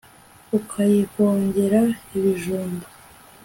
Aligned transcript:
Ukayihongera 0.57 1.81
ibijumba 2.15 2.85